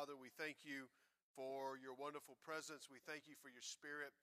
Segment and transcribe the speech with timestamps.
[0.00, 0.88] Father, we thank you
[1.36, 2.88] for your wonderful presence.
[2.88, 4.16] We thank you for your spirit,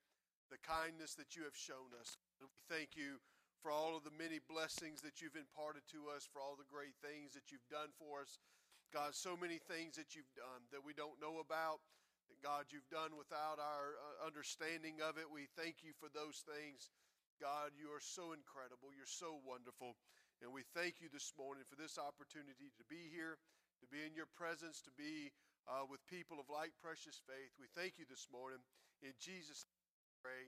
[0.49, 2.17] the kindness that you have shown us.
[2.41, 3.21] We thank you
[3.61, 6.97] for all of the many blessings that you've imparted to us, for all the great
[7.05, 8.41] things that you've done for us.
[8.89, 11.85] God, so many things that you've done that we don't know about.
[12.33, 15.29] That God, you've done without our uh, understanding of it.
[15.29, 16.89] We thank you for those things.
[17.37, 18.97] God, you are so incredible.
[18.97, 19.93] You're so wonderful.
[20.41, 23.37] And we thank you this morning for this opportunity to be here,
[23.77, 25.29] to be in your presence, to be
[25.67, 27.51] uh, with people of like precious faith.
[27.59, 28.59] We thank you this morning.
[29.03, 29.83] In Jesus' name,
[30.23, 30.43] pray.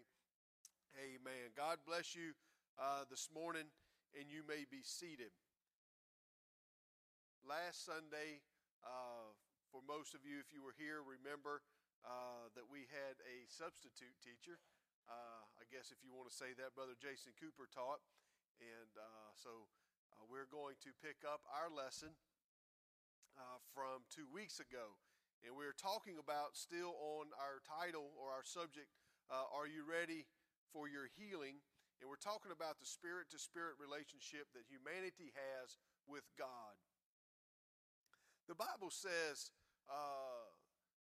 [0.98, 1.54] Amen.
[1.54, 2.34] God bless you
[2.80, 3.70] uh, this morning,
[4.18, 5.30] and you may be seated
[7.50, 8.45] last Sunday,
[8.86, 9.34] uh,
[9.73, 11.66] for most of you, if you were here, remember
[12.06, 14.62] uh, that we had a substitute teacher.
[15.09, 18.06] Uh, I guess if you want to say that, Brother Jason Cooper taught.
[18.62, 19.66] And uh, so
[20.30, 22.14] we're going to pick up our lesson
[23.73, 25.00] from two weeks ago.
[25.46, 28.92] And we're talking about still on our title or our subject,
[29.32, 30.28] Are You Ready
[30.76, 31.64] for Your Healing?
[32.00, 36.76] And we're talking about the spirit to spirit relationship that humanity has with God.
[38.48, 39.52] The Bible says
[39.88, 40.48] uh,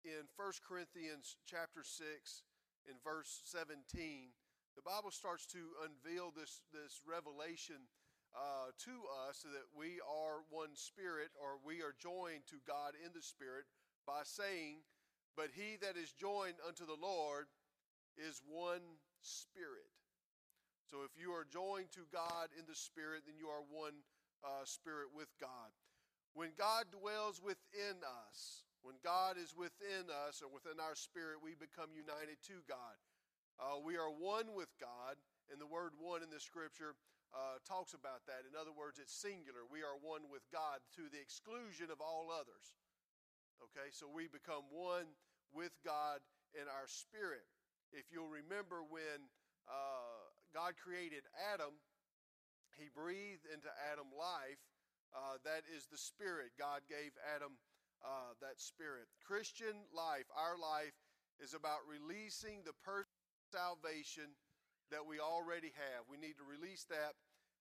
[0.02, 1.98] in 1 Corinthians chapter 6,
[2.90, 4.34] in verse 17,
[4.74, 7.86] the Bible starts to unveil this, this revelation
[8.34, 13.12] uh, to us that we are one spirit or we are joined to God in
[13.14, 13.68] the spirit
[14.06, 14.82] by saying,
[15.36, 17.46] But he that is joined unto the Lord
[18.16, 18.84] is one
[19.20, 19.90] spirit.
[20.90, 24.04] So if you are joined to God in the spirit, then you are one
[24.44, 25.72] uh, spirit with God.
[26.34, 31.54] When God dwells within us, when God is within us or within our spirit, we
[31.54, 32.98] become united to God.
[33.56, 35.16] Uh, we are one with God,
[35.52, 36.98] and the word one in the scripture
[37.32, 38.44] uh, talks about that.
[38.44, 39.64] In other words, it's singular.
[39.70, 42.74] We are one with God to the exclusion of all others.
[43.60, 45.10] Okay, so we become one
[45.52, 46.20] with God
[46.56, 47.44] in our spirit.
[47.92, 49.28] If you'll remember when
[49.68, 50.24] uh,
[50.54, 51.76] God created Adam,
[52.80, 54.60] he breathed into Adam life
[55.12, 56.56] uh, that is the spirit.
[56.56, 57.60] God gave Adam
[58.00, 59.08] uh, that spirit.
[59.20, 60.96] Christian life, our life,
[61.36, 63.12] is about releasing the personal
[63.52, 64.32] salvation
[64.88, 66.08] that we already have.
[66.08, 67.12] We need to release that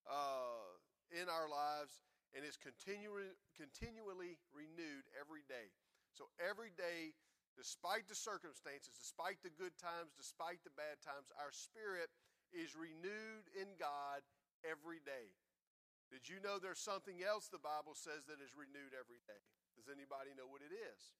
[0.07, 0.79] uh,
[1.11, 1.91] in our lives,
[2.31, 5.71] and is continually, continually renewed every day.
[6.15, 7.15] So every day,
[7.55, 12.11] despite the circumstances, despite the good times, despite the bad times, our spirit
[12.51, 14.23] is renewed in God
[14.63, 15.31] every day.
[16.11, 19.39] Did you know there's something else the Bible says that is renewed every day?
[19.79, 21.15] Does anybody know what it is?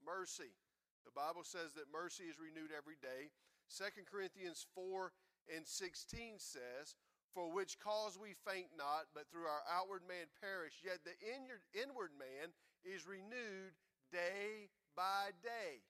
[0.00, 0.56] Mercy.
[1.04, 3.28] The Bible says that mercy is renewed every day.
[3.68, 5.12] 2 Corinthians 4
[5.52, 6.96] and 16 says,
[7.34, 11.16] For which cause we faint not, but through our outward man perish, yet the
[11.72, 12.52] inward man
[12.84, 13.72] is renewed
[14.12, 15.80] day by day.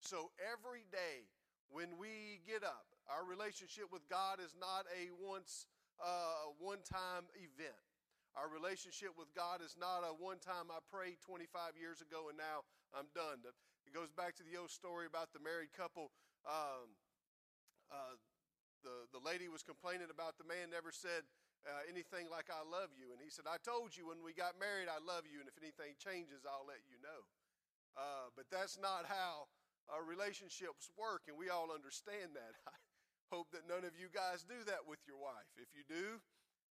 [0.00, 1.28] So every day
[1.68, 5.68] when we get up, our relationship with God is not a once
[6.00, 7.76] a one time event.
[8.32, 12.38] Our relationship with God is not a one time I prayed 25 years ago and
[12.40, 12.64] now
[12.96, 13.44] I'm done.
[13.44, 16.08] It goes back to the old story about the married couple.
[16.48, 16.96] Um,
[17.90, 18.16] uh,
[18.82, 21.24] the, the lady was complaining about the man never said
[21.68, 23.12] uh, anything like, I love you.
[23.12, 25.40] And he said, I told you when we got married, I love you.
[25.40, 27.20] And if anything changes, I'll let you know.
[27.98, 29.50] Uh, but that's not how
[29.92, 31.28] our relationships work.
[31.28, 32.56] And we all understand that.
[32.70, 32.76] I
[33.28, 35.50] hope that none of you guys do that with your wife.
[35.60, 36.18] If you do,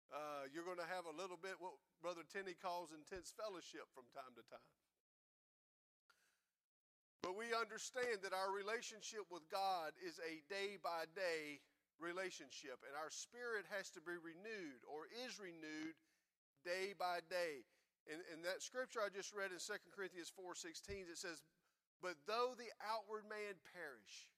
[0.09, 4.09] uh, you're going to have a little bit what Brother Tenney calls intense fellowship from
[4.11, 4.73] time to time.
[7.21, 11.61] But we understand that our relationship with God is a day by day
[11.99, 15.95] relationship, and our spirit has to be renewed or is renewed
[16.63, 17.63] day by day.
[18.09, 21.43] In that scripture I just read in 2 Corinthians 4:16, it says,
[22.01, 24.31] But though the outward man perish,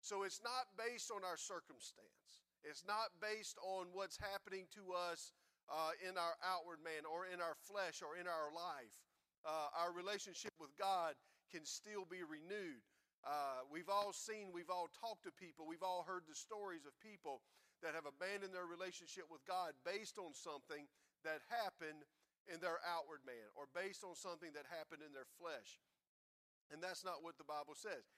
[0.00, 2.44] so it's not based on our circumstance.
[2.64, 5.32] It's not based on what's happening to us
[5.68, 8.96] uh, in our outward man or in our flesh or in our life.
[9.44, 11.16] Uh, our relationship with God
[11.48, 12.84] can still be renewed.
[13.20, 16.96] Uh, we've all seen, we've all talked to people, we've all heard the stories of
[17.04, 17.44] people
[17.84, 20.88] that have abandoned their relationship with God based on something
[21.24, 22.04] that happened
[22.48, 25.80] in their outward man or based on something that happened in their flesh.
[26.72, 28.08] And that's not what the Bible says.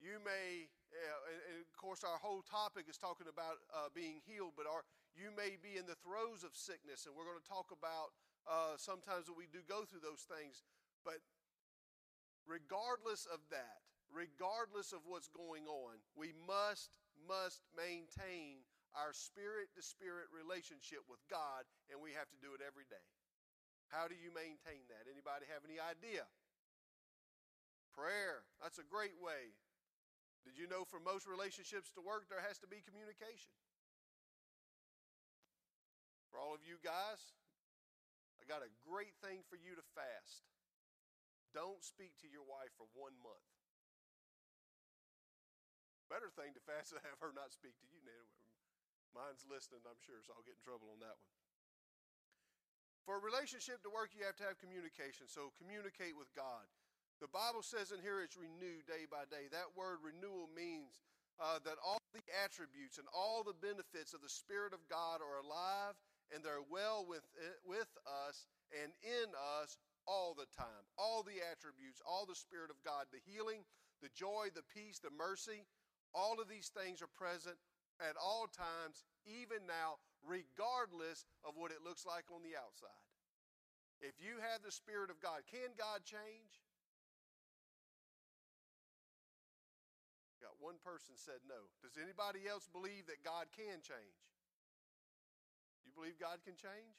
[0.00, 4.58] You may, uh, and, of course, our whole topic is talking about uh, being healed,
[4.58, 4.82] but our,
[5.14, 8.16] you may be in the throes of sickness, and we're going to talk about
[8.48, 10.66] uh, sometimes that we do go through those things.
[11.06, 11.22] But
[12.46, 16.92] regardless of that, regardless of what's going on, we must,
[17.24, 18.62] must maintain
[18.92, 23.06] our spirit to spirit relationship with God, and we have to do it every day.
[23.88, 25.08] How do you maintain that?
[25.08, 26.24] Anybody have any idea?
[27.92, 28.44] Prayer.
[28.60, 29.52] That's a great way.
[30.44, 33.52] Did you know for most relationships to work, there has to be communication?
[36.32, 37.20] For all of you guys,
[38.40, 40.51] I got a great thing for you to fast.
[41.52, 43.48] Don't speak to your wife for one month.
[46.08, 48.00] Better thing to fast than have her not speak to you.
[49.12, 51.32] Mine's listening, I'm sure, so I'll get in trouble on that one.
[53.04, 55.28] For a relationship to work, you have to have communication.
[55.28, 56.64] So communicate with God.
[57.20, 59.52] The Bible says in here it's renewed day by day.
[59.52, 61.02] That word renewal means
[61.38, 65.42] uh, that all the attributes and all the benefits of the Spirit of God are
[65.42, 65.94] alive
[66.32, 69.28] and they're well with, eh, with us and in
[69.60, 69.76] us
[70.06, 70.84] all the time.
[70.98, 73.64] All the attributes, all the Spirit of God, the healing,
[74.02, 75.64] the joy, the peace, the mercy,
[76.14, 77.56] all of these things are present
[78.02, 83.06] at all times, even now, regardless of what it looks like on the outside.
[84.02, 86.58] If you have the Spirit of God, can God change?
[90.42, 91.70] Got one person said no.
[91.86, 94.18] Does anybody else believe that God can change?
[95.86, 96.98] You believe God can change?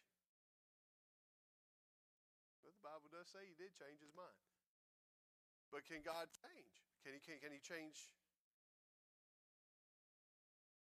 [3.13, 4.41] Does say he did change his mind.
[5.69, 6.73] But can God change?
[7.05, 8.09] Can he, can, can he change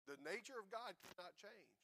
[0.08, 1.76] the nature of God cannot change.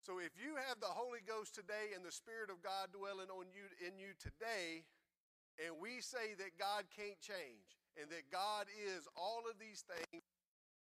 [0.00, 3.52] So if you have the Holy Ghost today and the Spirit of God dwelling on
[3.52, 4.88] you in you today,
[5.60, 10.24] and we say that God can't change and that God is all of these things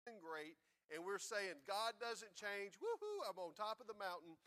[0.09, 0.57] and great,
[0.89, 4.41] and we're saying God doesn't change, woohoo, I'm on top of the mountain,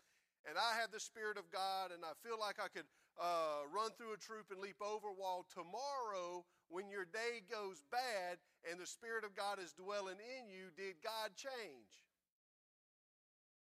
[0.47, 2.87] and I have the Spirit of God, and I feel like I could
[3.19, 5.43] uh, run through a troop and leap over a wall.
[5.51, 10.71] Tomorrow, when your day goes bad and the Spirit of God is dwelling in you,
[10.71, 12.07] did God change?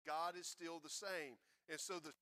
[0.03, 1.39] God is still the same.
[1.71, 2.15] And so the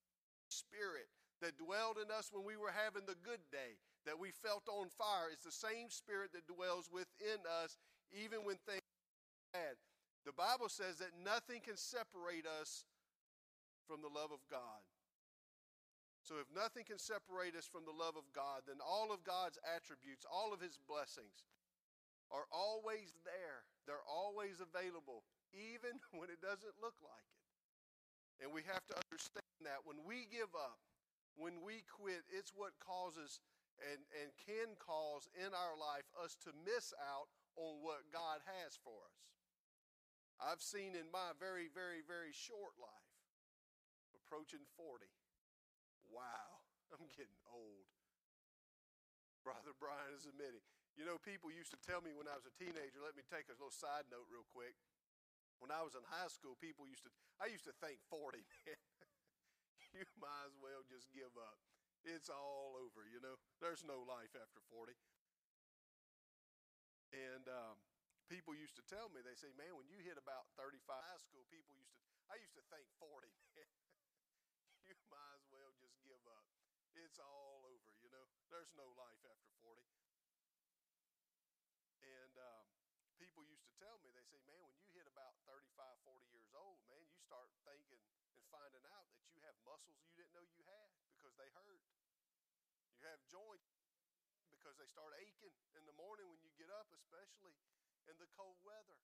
[0.50, 1.10] Spirit
[1.42, 4.94] that dwelled in us when we were having the good day, that we felt on
[4.94, 7.78] fire, is the same Spirit that dwells within us
[8.14, 8.86] even when things
[9.54, 9.76] are bad.
[10.26, 12.86] The Bible says that nothing can separate us
[13.86, 14.82] from the love of God.
[16.26, 19.62] So, if nothing can separate us from the love of God, then all of God's
[19.62, 21.46] attributes, all of His blessings,
[22.34, 23.70] are always there.
[23.86, 25.22] They're always available,
[25.54, 27.46] even when it doesn't look like it.
[28.42, 30.82] And we have to understand that when we give up,
[31.38, 33.40] when we quit, it's what causes
[33.80, 37.28] and, and can cause in our life us to miss out
[37.60, 39.20] on what God has for us.
[40.40, 43.05] I've seen in my very, very, very short life,
[44.26, 45.06] approaching 40,
[46.10, 47.86] Wow, I'm getting old.
[49.46, 50.66] Brother Brian is admitting.
[50.98, 53.46] You know, people used to tell me when I was a teenager, let me take
[53.52, 54.74] a little side note real quick.
[55.62, 58.80] When I was in high school, people used to, I used to think 40, man.
[59.94, 61.60] you might as well just give up.
[62.02, 63.38] It's all over, you know.
[63.62, 64.94] There's no life after 40.
[67.14, 67.76] And um,
[68.32, 71.46] people used to tell me, they say, man, when you hit about 35 high school,
[71.54, 73.70] people used to, I used to think 40, man.
[74.86, 76.46] you might as well just give up.
[77.16, 78.28] It's all over, you know.
[78.52, 79.80] There's no life after 40.
[82.04, 82.68] And um,
[83.16, 85.64] people used to tell me, they say, man, when you hit about 35,
[86.04, 88.04] 40 years old, man, you start thinking
[88.36, 91.88] and finding out that you have muscles you didn't know you had because they hurt.
[93.00, 93.80] You have joints
[94.52, 97.56] because they start aching in the morning when you get up, especially
[98.12, 99.00] in the cold weather.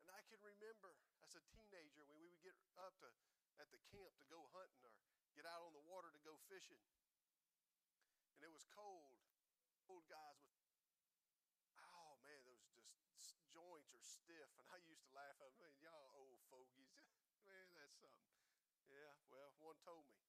[0.00, 3.12] And I can remember as a teenager when we would get up to
[3.60, 4.96] at the camp to go hunting or
[5.36, 6.80] get out on the water to go fishing.
[8.36, 9.16] And it was cold.
[9.88, 10.52] Old guys with
[11.80, 12.60] oh man, those
[13.08, 14.52] just joints are stiff.
[14.60, 16.92] And I used to laugh at them, man, y'all old fogies.
[17.48, 18.28] man, that's something.
[18.92, 20.20] Yeah, well, one told me.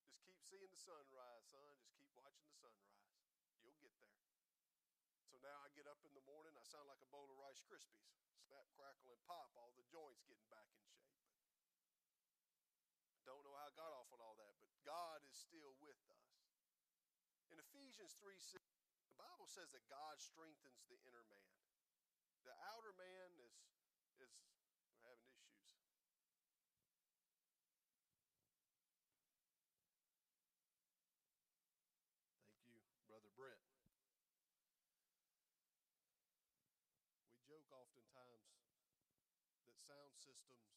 [0.00, 1.76] Just keep seeing the sunrise, son.
[1.84, 3.12] Just keep watching the sunrise.
[3.60, 4.16] You'll get there.
[5.28, 7.60] So now I get up in the morning, I sound like a bowl of Rice
[7.60, 8.08] Krispies.
[8.48, 11.12] Snap, crackle, and pop, all the joints getting back in shape.
[13.28, 16.17] Don't know how I got off on all that, but God is still with us.
[17.88, 18.60] Ephesians 3 6,
[19.08, 21.56] the Bible says that God strengthens the inner man.
[22.44, 23.56] The outer man is,
[24.20, 24.28] is
[24.92, 25.72] we're having issues.
[32.68, 33.64] Thank you, Brother Brent.
[37.32, 38.52] We joke oftentimes
[39.64, 40.76] that sound systems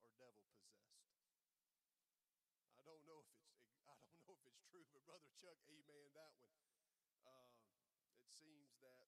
[0.00, 0.56] are devil possessed
[2.86, 3.50] don't know if it's
[3.84, 6.50] I don't know if it's true, but Brother Chuck, amen that one.
[7.22, 7.46] Uh,
[8.18, 9.06] it seems that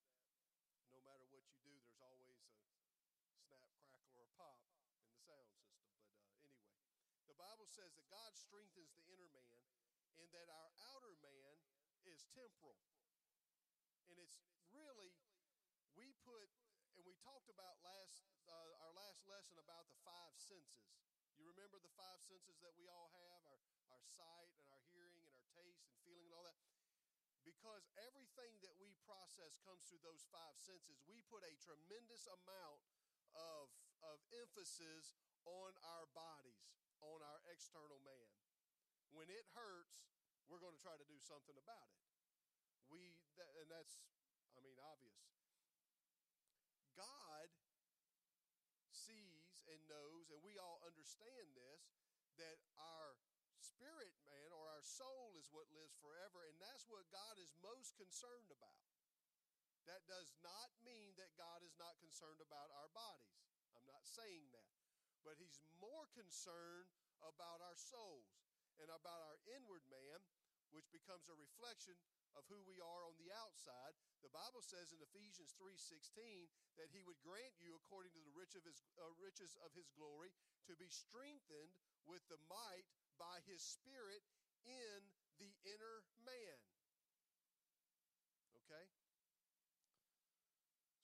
[0.95, 2.87] no matter what you do, there's always a snap,
[3.51, 5.83] crackle, or a pop in the sound system.
[5.91, 9.59] But uh, anyway, the Bible says that God strengthens the inner man
[10.23, 11.59] and that our outer man
[12.07, 12.79] is temporal.
[14.07, 14.39] And it's
[14.71, 15.13] really,
[15.99, 16.47] we put,
[16.95, 20.95] and we talked about last, uh, our last lesson about the five senses.
[21.39, 23.63] You remember the five senses that we all have our,
[23.95, 26.59] our sight and our hearing and our taste and feeling and all that?
[27.49, 32.85] Because everything that we process comes through those five senses, we put a tremendous amount
[33.33, 33.73] of,
[34.05, 35.17] of emphasis
[35.49, 36.69] on our bodies,
[37.01, 38.29] on our external man.
[39.17, 40.05] When it hurts,
[40.45, 42.05] we're going to try to do something about it.
[42.93, 43.97] We that, and that's
[44.53, 45.25] I mean obvious.
[46.93, 47.49] God
[48.93, 51.97] sees and knows and we all understand this
[52.37, 53.17] that our
[53.57, 54.13] spirit
[54.79, 58.87] our soul is what lives forever and that's what God is most concerned about.
[59.91, 63.43] That does not mean that God is not concerned about our bodies.
[63.75, 64.71] I'm not saying that.
[65.27, 66.87] But he's more concerned
[67.27, 68.39] about our souls
[68.79, 70.23] and about our inward man,
[70.71, 71.99] which becomes a reflection
[72.39, 73.99] of who we are on the outside.
[74.23, 76.47] The Bible says in Ephesians 3:16
[76.79, 79.91] that he would grant you according to the rich of his, uh, riches of his
[79.99, 80.31] glory
[80.71, 81.75] to be strengthened
[82.07, 82.87] with the might
[83.19, 84.23] by his spirit
[84.67, 84.99] in
[85.39, 86.59] the inner man.
[88.65, 88.87] Okay?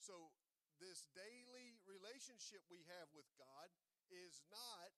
[0.00, 0.34] So
[0.82, 3.68] this daily relationship we have with God
[4.12, 4.92] is not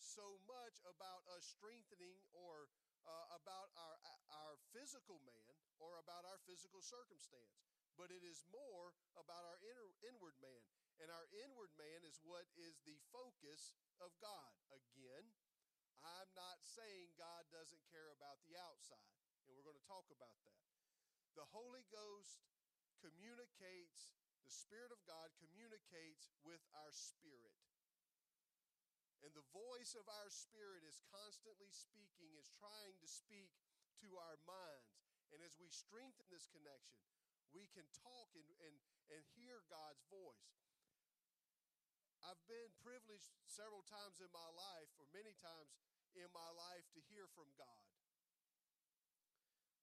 [0.00, 2.66] so much about us strengthening or
[3.06, 3.96] uh, about our,
[4.42, 7.62] our physical man or about our physical circumstance,
[7.96, 10.66] but it is more about our inner, inward man.
[11.00, 13.72] And our inward man is what is the focus
[14.04, 14.52] of God.
[14.68, 15.24] Again,
[16.00, 19.12] I'm not saying God doesn't care about the outside,
[19.44, 20.64] and we're going to talk about that.
[21.36, 22.40] The Holy Ghost
[23.00, 27.56] communicates, the Spirit of God communicates with our spirit.
[29.20, 33.52] And the voice of our spirit is constantly speaking, is trying to speak
[34.00, 34.96] to our minds.
[35.28, 37.04] And as we strengthen this connection,
[37.52, 38.76] we can talk and, and,
[39.12, 40.56] and hear God's voice.
[42.24, 45.72] I've been privileged several times in my life, or many times
[46.18, 47.86] in my life, to hear from God.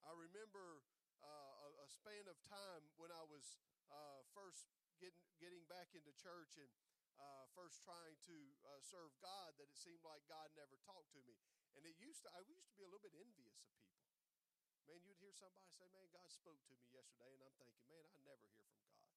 [0.07, 0.83] I remember
[1.19, 3.59] uh, a, a, span of time when I was
[3.91, 4.71] uh, first
[5.03, 6.71] getting, getting back into church and
[7.19, 11.21] uh, first trying to uh, serve God that it seemed like God never talked to
[11.25, 11.35] me.
[11.75, 13.99] And it used to, I used to be a little bit envious of people.
[14.87, 18.07] Man, you'd hear somebody say, Man, God spoke to me yesterday, and I'm thinking, Man,
[18.07, 19.11] I never hear from God.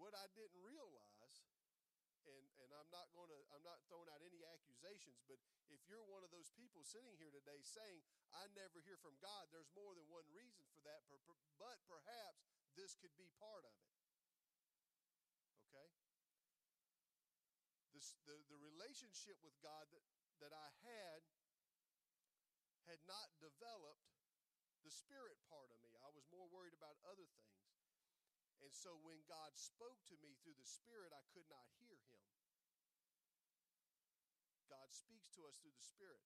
[0.00, 1.09] What I didn't realize,
[2.34, 5.38] and, and I'm not going to, I'm not throwing out any accusations, but
[5.70, 8.02] if you're one of those people sitting here today saying,
[8.34, 11.18] I never hear from God, there's more than one reason for that, but
[11.86, 12.46] perhaps
[12.78, 13.90] this could be part of it.
[15.70, 15.88] Okay?
[17.94, 20.04] This, the, the relationship with God that,
[20.46, 21.20] that I had
[22.88, 24.10] had not developed
[24.82, 25.94] the spirit part of me.
[26.02, 27.59] I was more worried about other things.
[28.60, 32.22] And so when God spoke to me through the Spirit, I could not hear Him.
[34.68, 36.22] God speaks to us through the Spirit.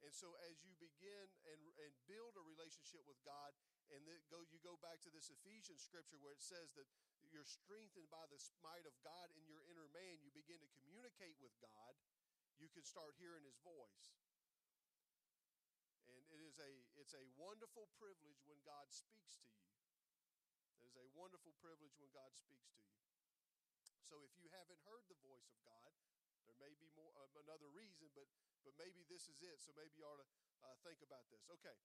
[0.00, 3.52] And so as you begin and, and build a relationship with God,
[3.90, 6.86] and then go, you go back to this Ephesians scripture where it says that
[7.30, 10.22] you're strengthened by the might of God in your inner man.
[10.22, 11.92] You begin to communicate with God.
[12.58, 14.14] You can start hearing His voice.
[16.06, 19.79] And it is a it's a wonderful privilege when God speaks to you.
[20.90, 22.98] Is a wonderful privilege when God speaks to you.
[24.10, 25.94] So if you haven't heard the voice of God,
[26.50, 28.26] there may be more uh, another reason, but
[28.66, 29.62] but maybe this is it.
[29.62, 30.26] So maybe you ought to
[30.66, 31.46] uh, think about this.
[31.46, 31.78] Okay,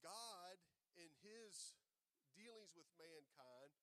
[0.00, 0.56] God
[0.96, 1.76] in His
[2.32, 3.76] dealings with mankind,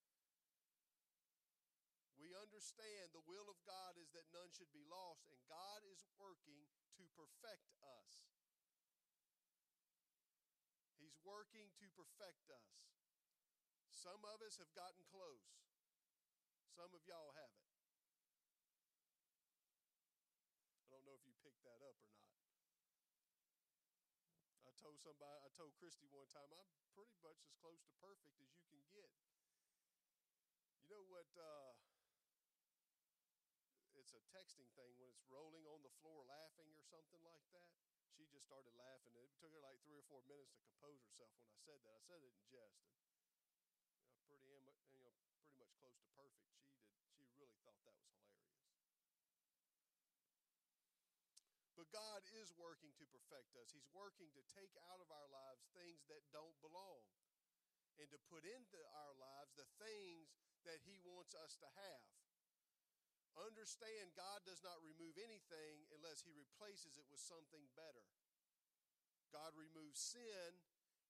[2.17, 6.01] we understand the will of God is that none should be lost, and God is
[6.17, 6.65] working
[6.97, 7.69] to perfect
[8.01, 8.09] us.
[10.97, 12.94] He's working to perfect us.
[14.05, 15.49] Some of us have gotten close,
[16.77, 17.65] some of y'all haven't.
[20.77, 22.29] I don't know if you picked that up or not.
[24.61, 28.37] I told somebody, I told Christy one time, I'm pretty much as close to perfect
[28.37, 29.09] as you can get.
[30.85, 31.25] You know what?
[31.33, 31.73] Uh,
[33.97, 37.73] it's a texting thing when it's rolling on the floor laughing or something like that.
[38.13, 39.17] She just started laughing.
[39.17, 41.97] It took her like three or four minutes to compose herself when I said that.
[41.97, 42.93] I said it in jest, and
[44.29, 44.61] you know, pretty
[44.93, 45.13] you know
[45.45, 46.51] pretty much close to perfect.
[46.53, 46.91] She did.
[47.13, 48.55] She really thought that was hilarious.
[51.93, 53.73] God is working to perfect us.
[53.73, 57.03] He's working to take out of our lives things that don't belong
[57.99, 60.35] and to put into our lives the things
[60.67, 62.05] that He wants us to have.
[63.35, 68.07] Understand God does not remove anything unless He replaces it with something better.
[69.31, 70.63] God removes sin,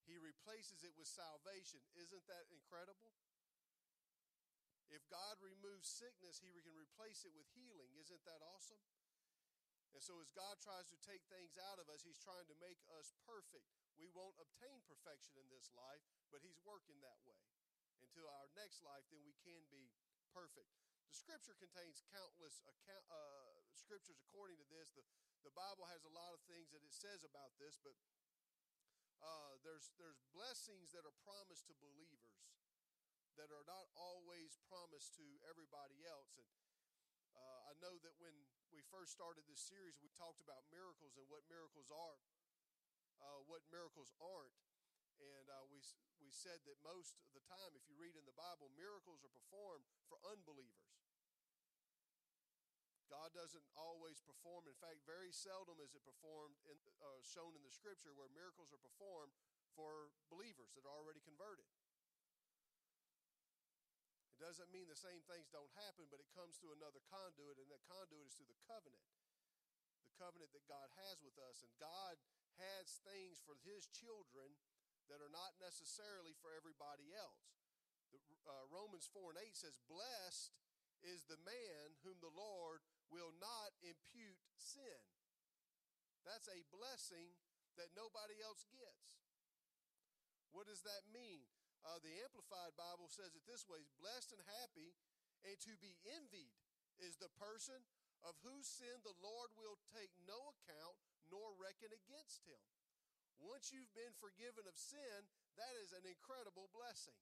[0.06, 1.78] He replaces it with salvation.
[1.94, 3.14] Isn't that incredible?
[4.90, 7.90] If God removes sickness, He can replace it with healing.
[7.98, 8.82] Isn't that awesome?
[9.96, 12.76] And so, as God tries to take things out of us, He's trying to make
[13.00, 13.64] us perfect.
[13.96, 17.40] We won't obtain perfection in this life, but He's working that way.
[18.04, 19.88] Until our next life, then we can be
[20.36, 20.68] perfect.
[21.08, 24.92] The scripture contains countless account, uh, scriptures according to this.
[24.92, 25.00] The,
[25.48, 27.96] the Bible has a lot of things that it says about this, but
[29.24, 32.36] uh, there's, there's blessings that are promised to believers
[33.40, 36.36] that are not always promised to everybody else.
[36.36, 36.44] And
[37.36, 38.34] uh, I know that when
[38.72, 42.18] we first started this series, we talked about miracles and what miracles are,
[43.20, 44.56] uh, what miracles aren't.
[45.16, 45.80] And uh, we,
[46.20, 49.32] we said that most of the time, if you read in the Bible, miracles are
[49.32, 50.92] performed for unbelievers.
[53.06, 54.66] God doesn't always perform.
[54.66, 58.74] In fact, very seldom is it performed in, uh, shown in the Scripture where miracles
[58.74, 59.32] are performed
[59.78, 61.64] for believers that are already converted.
[64.36, 67.72] It doesn't mean the same things don't happen, but it comes through another conduit, and
[67.72, 69.08] that conduit is through the covenant,
[70.04, 71.64] the covenant that God has with us.
[71.64, 72.20] And God
[72.60, 74.52] has things for His children
[75.08, 77.48] that are not necessarily for everybody else.
[78.12, 80.52] The, uh, Romans 4 and 8 says, Blessed
[81.00, 85.00] is the man whom the Lord will not impute sin.
[86.28, 87.32] That's a blessing
[87.80, 89.16] that nobody else gets.
[90.52, 91.48] What does that mean?
[91.84, 94.96] Uh, the Amplified Bible says it this way Blessed and happy
[95.44, 96.56] and to be envied
[97.02, 97.76] is the person
[98.24, 100.96] of whose sin the Lord will take no account
[101.28, 102.62] nor reckon against him.
[103.36, 105.28] Once you've been forgiven of sin,
[105.60, 107.16] that is an incredible blessing.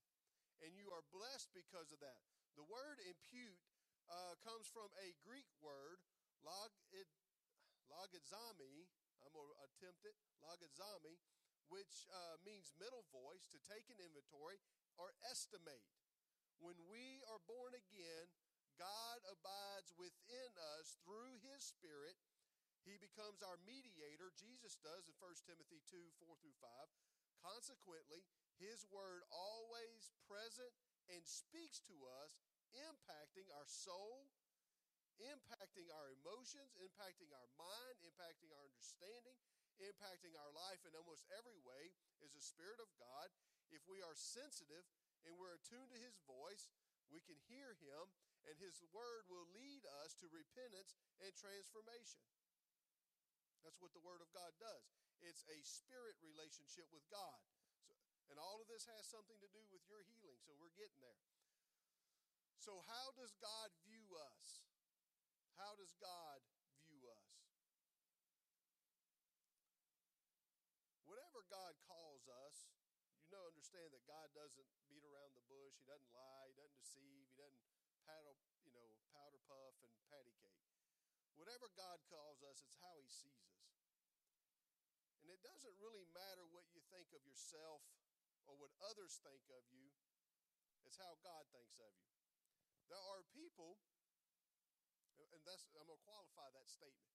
[0.62, 2.22] And you are blessed because of that.
[2.54, 3.58] The word impute
[4.06, 5.98] uh, comes from a Greek word,
[6.46, 6.70] log,
[7.90, 8.86] logizomai.
[9.26, 11.18] I'm going to attempt it, logizomai,
[11.72, 14.60] which uh, means middle voice, to take an inventory
[15.00, 15.84] or estimate.
[16.62, 18.26] When we are born again,
[18.78, 22.18] God abides within us through his Spirit
[22.84, 26.68] he becomes our mediator, Jesus does in 1 Timothy 2 4 through 5.
[27.40, 28.20] Consequently,
[28.60, 30.72] his word always present
[31.08, 32.36] and speaks to us,
[32.76, 34.28] impacting our soul,
[35.16, 39.36] impacting our emotions, impacting our mind, impacting our understanding,
[39.82, 41.90] impacting our life in almost every way
[42.22, 43.28] is the Spirit of God.
[43.72, 44.84] If we are sensitive
[45.26, 46.70] and we're attuned to His voice,
[47.10, 48.04] we can hear Him,
[48.48, 52.22] and His word will lead us to repentance and transformation.
[53.64, 54.84] That's what the Word of God does.
[55.24, 57.40] It's a spirit relationship with God.
[58.24, 61.00] So, and all of this has something to do with your healing, so we're getting
[61.00, 61.20] there.
[62.60, 64.64] So, how does God view us?
[65.60, 66.40] How does God
[66.88, 67.28] view us?
[71.04, 72.66] Whatever God calls us,
[73.22, 75.78] you know, understand that God doesn't beat around the bush.
[75.78, 76.50] He doesn't lie.
[76.50, 77.30] He doesn't deceive.
[77.30, 77.62] He doesn't
[78.02, 78.34] paddle,
[78.66, 80.66] you know, powder puff and patty cake.
[81.38, 83.70] Whatever God calls us, it's how He sees us.
[85.22, 87.86] And it doesn't really matter what you think of yourself
[88.50, 89.88] or what others think of you,
[90.84, 92.12] it's how God thinks of you.
[92.92, 93.80] There are people,
[95.16, 97.08] and that's, I'm going to qualify that statement.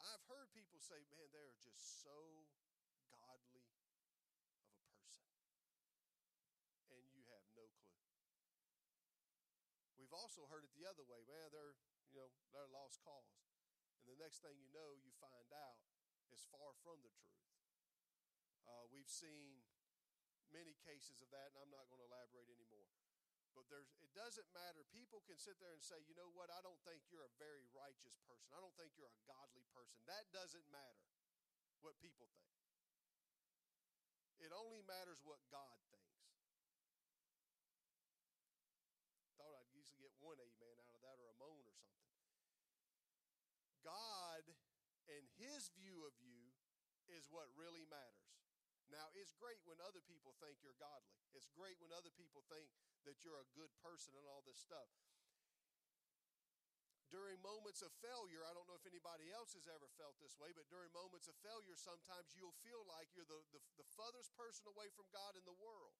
[0.00, 2.48] I've heard people say, man, they're just so
[3.12, 5.28] godly of a person.
[6.88, 8.08] And you have no clue.
[10.08, 11.76] We've also heard it the other way, man, they're
[12.08, 13.44] you know, they're lost cause.
[14.00, 15.76] And the next thing you know, you find out
[16.32, 17.44] is far from the truth.
[18.64, 19.60] Uh, we've seen
[20.48, 22.88] many cases of that, and I'm not going to elaborate anymore.
[23.52, 24.86] But there's, it doesn't matter.
[24.88, 27.68] People can sit there and say, you know what, I don't think you're a very
[27.76, 28.48] righteous person.
[28.56, 30.00] I don't think you're a godly person.
[30.08, 31.04] That doesn't matter
[31.84, 32.56] what people think.
[34.38, 36.22] It only matters what God thinks.
[39.34, 41.98] Thought I'd usually get one amen out of that or a moan or something.
[43.82, 44.44] God
[45.08, 46.52] and his view of you
[47.16, 48.28] is what really matters.
[48.88, 51.20] Now, it's great when other people think you're godly.
[51.36, 52.68] It's great when other people think
[53.04, 54.88] that you're a good person and all this stuff.
[57.08, 60.52] During moments of failure, I don't know if anybody else has ever felt this way,
[60.52, 64.68] but during moments of failure, sometimes you'll feel like you're the, the, the furthest person
[64.68, 65.96] away from God in the world.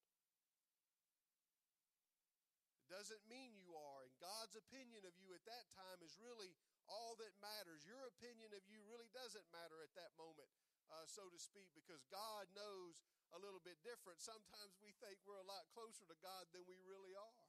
[2.84, 6.52] It doesn't mean you are, and God's opinion of you at that time is really
[6.88, 7.88] all that matters.
[7.88, 10.48] Your opinion of you really doesn't matter at that moment,
[10.92, 13.04] uh, so to speak, because God knows
[13.36, 14.20] a little bit different.
[14.24, 17.40] Sometimes we think we're a lot closer to God than we really are.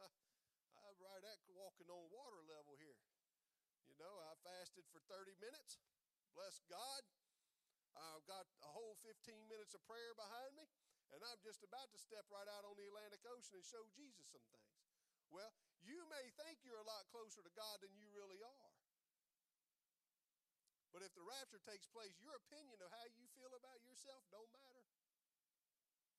[0.88, 2.96] I'm right at walking on water level here.
[3.88, 5.76] You know, I fasted for 30 minutes.
[6.32, 7.02] Bless God.
[7.92, 9.20] I've got a whole 15
[9.52, 10.64] minutes of prayer behind me,
[11.12, 14.32] and I'm just about to step right out on the Atlantic Ocean and show Jesus
[14.32, 14.80] some things.
[15.28, 15.52] Well,
[15.84, 18.71] you may think you're a lot closer to God than you really are.
[20.92, 24.52] But if the rapture takes place, your opinion of how you feel about yourself don't
[24.52, 24.84] matter.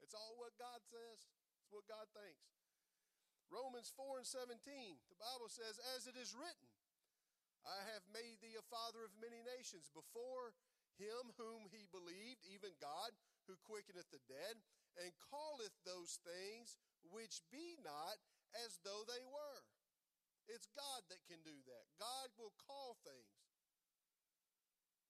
[0.01, 1.29] It's all what God says.
[1.62, 2.49] It's what God thinks.
[3.53, 4.57] Romans 4 and 17,
[5.13, 6.69] the Bible says, As it is written,
[7.63, 10.57] I have made thee a father of many nations before
[10.97, 13.13] him whom he believed, even God,
[13.45, 14.57] who quickeneth the dead,
[14.97, 16.81] and calleth those things
[17.13, 18.17] which be not
[18.65, 19.62] as though they were.
[20.49, 21.86] It's God that can do that.
[21.97, 23.42] God will call things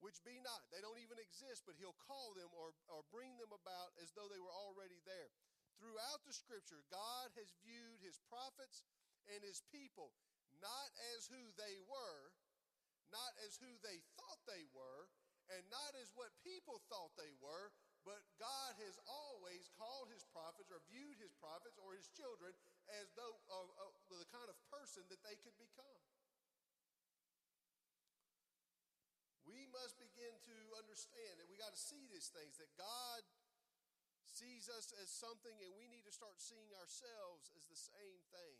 [0.02, 0.64] which be not.
[0.70, 4.26] They don't even exist, but he'll call them or, or bring them about as though
[4.30, 5.30] they were already there.
[5.78, 8.86] Throughout the scripture, God has viewed his prophets
[9.30, 10.14] and his people
[10.62, 12.22] not as who they were,
[13.10, 15.10] not as who they thought they were,
[15.50, 17.74] and not as what people thought they were,
[18.06, 22.52] but God has always called his prophets or viewed his prophets or his children
[23.00, 26.00] as though uh, uh, the kind of person that they could become.
[29.54, 33.20] we must begin to understand that we got to see these things, that God
[34.30, 38.56] sees us as something, and we need to start seeing ourselves as the same thing.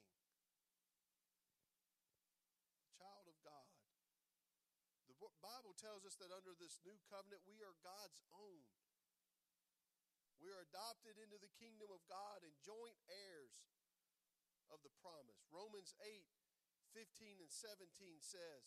[2.99, 3.71] child of God.
[5.07, 8.65] The Bible tells us that under this new covenant, we are God's own.
[10.41, 13.55] We are adopted into the kingdom of God and joint heirs
[14.69, 15.41] of the promise.
[15.49, 16.27] Romans 8
[16.95, 18.63] 15 and 17 says,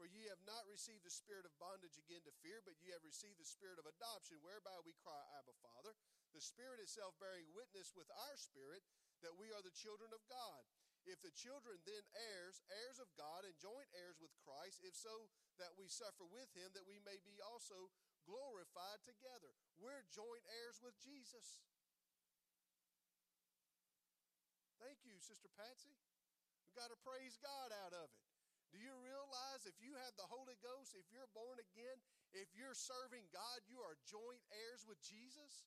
[0.00, 3.04] for ye have not received the spirit of bondage again to fear, but ye have
[3.04, 5.92] received the spirit of adoption, whereby we cry, Abba, Father.
[6.32, 8.80] The Spirit itself bearing witness with our spirit
[9.20, 10.64] that we are the children of God.
[11.04, 15.28] If the children then heirs, heirs of God, and joint heirs with Christ, if so
[15.60, 17.92] that we suffer with him, that we may be also
[18.24, 19.52] glorified together.
[19.76, 21.60] We're joint heirs with Jesus.
[24.80, 25.92] Thank you, Sister Patsy.
[26.64, 28.29] We've got to praise God out of it.
[28.70, 31.98] Do you realize if you have the Holy Ghost, if you're born again,
[32.30, 35.66] if you're serving God, you are joint heirs with Jesus?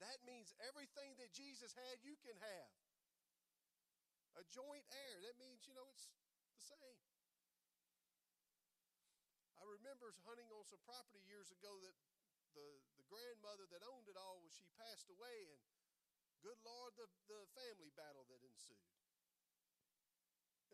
[0.00, 2.72] That means everything that Jesus had, you can have.
[4.40, 5.16] A joint heir.
[5.24, 6.08] That means, you know, it's
[6.52, 7.00] the same.
[9.56, 11.96] I remember hunting on some property years ago that
[12.56, 15.60] the, the grandmother that owned it all, she passed away, and
[16.40, 18.95] good Lord, the, the family battle that ensued.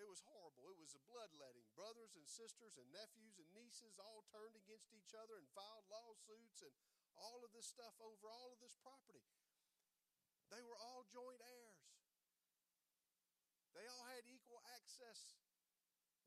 [0.01, 0.73] It was horrible.
[0.73, 1.69] It was a bloodletting.
[1.77, 6.65] Brothers and sisters and nephews and nieces all turned against each other and filed lawsuits
[6.65, 6.73] and
[7.21, 9.25] all of this stuff over all of this property.
[10.49, 11.85] They were all joint heirs.
[13.73, 15.37] They all had equal access.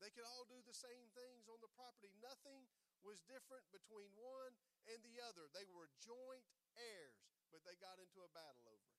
[0.02, 2.10] They could all do the same things on the property.
[2.18, 2.66] Nothing
[3.06, 4.54] was different between one
[4.90, 5.46] and the other.
[5.54, 6.42] They were joint
[6.74, 7.22] heirs,
[7.54, 8.95] but they got into a battle over it.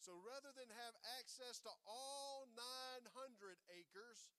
[0.00, 3.04] So rather than have access to all 900
[3.68, 4.32] acres,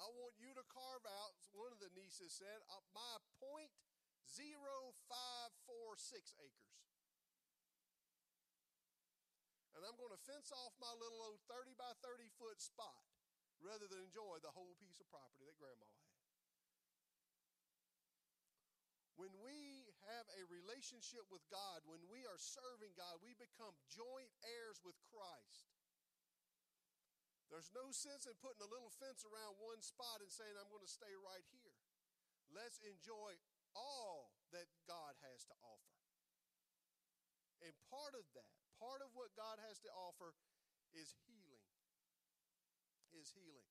[0.00, 4.40] I want you to carve out, one of the nieces said, uh, my 0.0546
[6.40, 6.74] acres.
[9.76, 13.04] And I'm going to fence off my little old 30 by 30 foot spot
[13.60, 16.08] rather than enjoy the whole piece of property that grandma had.
[19.18, 19.73] When we
[20.12, 24.96] have a relationship with God, when we are serving God, we become joint heirs with
[25.08, 25.68] Christ.
[27.52, 30.84] There's no sense in putting a little fence around one spot and saying, I'm going
[30.84, 31.76] to stay right here.
[32.50, 33.38] Let's enjoy
[33.78, 35.98] all that God has to offer.
[37.62, 40.34] And part of that, part of what God has to offer
[40.92, 41.68] is healing.
[43.14, 43.70] Is healing.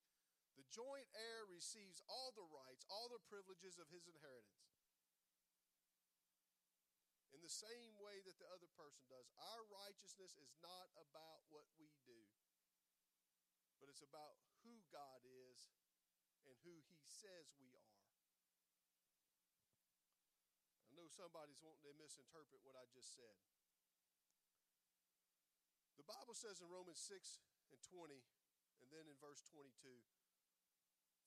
[0.55, 4.72] The joint heir receives all the rights, all the privileges of his inheritance in
[7.43, 9.27] the same way that the other person does.
[9.35, 12.23] Our righteousness is not about what we do,
[13.83, 15.75] but it's about who God is
[16.47, 17.99] and who He says we are.
[20.87, 23.35] I know somebody's wanting to misinterpret what I just said.
[25.99, 27.43] The Bible says in Romans 6
[27.75, 28.23] and 20,
[28.79, 29.67] and then in verse 22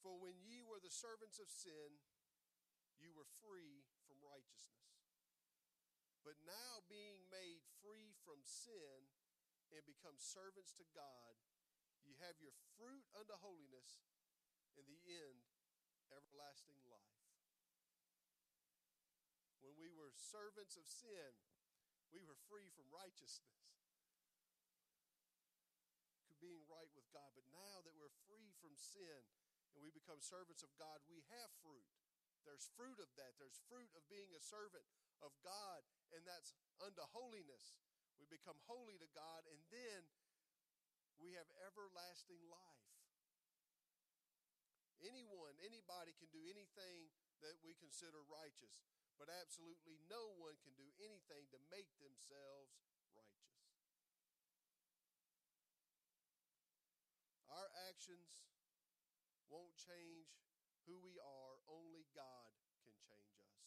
[0.01, 2.01] For when ye were the servants of sin,
[2.97, 4.96] you were free from righteousness.
[6.27, 9.07] But now, being made free from sin
[9.71, 11.39] and become servants to God,
[12.03, 14.03] you have your fruit unto holiness,
[14.75, 15.39] in the end,
[16.11, 17.23] everlasting life.
[19.63, 21.31] When we were servants of sin,
[22.11, 23.57] we were free from righteousness.
[26.47, 27.27] being right with God.
[27.35, 29.27] But now that we're free from sin
[29.75, 31.91] and we become servants of God, we have fruit.
[32.47, 33.35] There's fruit of that.
[33.43, 34.87] There's fruit of being a servant
[35.19, 35.83] of God,
[36.15, 37.75] and that's unto holiness.
[38.23, 40.07] We become holy to God, and then
[41.19, 42.87] we have everlasting life.
[45.05, 47.13] Anyone, anybody can do anything
[47.45, 48.81] that we consider righteous,
[49.21, 52.73] but absolutely no one can do anything to make themselves
[53.13, 53.61] righteous.
[57.53, 58.41] Our actions
[59.53, 60.46] won't change
[60.87, 63.67] who we are, only God can change us.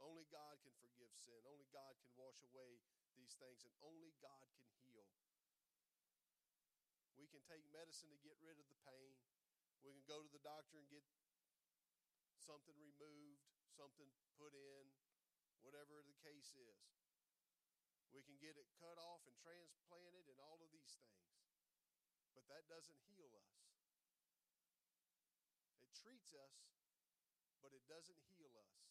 [0.00, 1.42] Only God can forgive sin.
[1.44, 2.80] Only God can wash away
[3.18, 5.10] these things, and only God can heal.
[7.18, 9.12] We can take medicine to get rid of the pain.
[9.84, 11.04] We can go to the doctor and get
[12.40, 13.44] something removed,
[13.76, 14.08] something
[14.40, 14.84] put in,
[15.60, 16.80] whatever the case is.
[18.10, 21.30] We can get it cut off and transplanted and all of these things.
[22.34, 23.69] But that doesn't heal us.
[26.00, 26.56] Treats us,
[27.60, 28.88] but it doesn't heal us.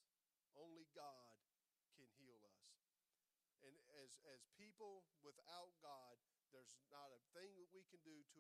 [0.54, 1.34] Only God
[1.98, 2.70] can heal us.
[3.66, 3.74] And
[4.06, 6.16] as, as people without God,
[6.54, 8.40] there's not a thing that we can do to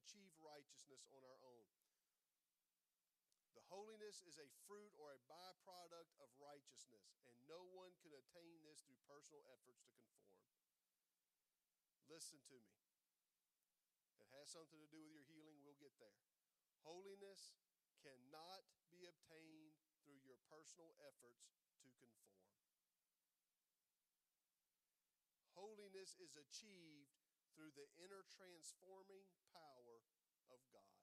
[0.00, 1.68] achieve righteousness on our own.
[3.56, 8.60] The holiness is a fruit or a byproduct of righteousness, and no one can attain
[8.68, 10.36] this through personal efforts to conform.
[12.12, 12.76] Listen to me.
[14.20, 15.56] It has something to do with your healing.
[15.64, 16.20] We'll get there.
[16.84, 17.56] Holiness
[18.06, 19.74] cannot be obtained
[20.06, 21.50] through your personal efforts
[21.82, 22.38] to conform.
[25.58, 27.10] Holiness is achieved
[27.50, 30.06] through the inner transforming power
[30.52, 31.02] of God.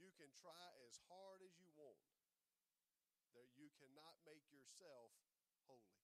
[0.00, 2.08] You can try as hard as you want,
[3.36, 5.12] that you cannot make yourself
[5.68, 6.00] holy.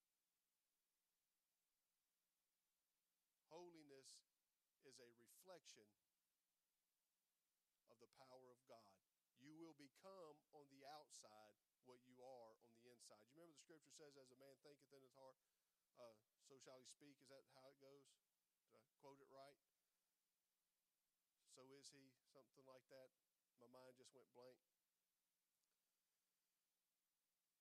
[3.48, 4.20] Holiness
[4.84, 5.86] is a reflection
[7.86, 8.90] of the power of God.
[9.38, 11.54] You will become on the outside
[11.86, 13.22] what you are on the inside.
[13.30, 15.38] You remember the scripture says, As a man thinketh in his heart,
[16.02, 17.14] uh, so shall he speak.
[17.22, 18.10] Is that how it goes?
[18.74, 19.54] Did I quote it right?
[21.54, 23.14] So is he, something like that.
[23.62, 24.58] My mind just went blank.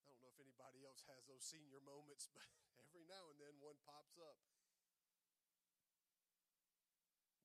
[0.01, 2.49] I don't know if anybody else has those senior moments, but
[2.81, 4.41] every now and then one pops up.